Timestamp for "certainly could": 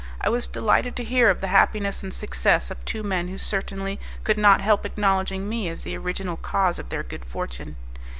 3.37-4.39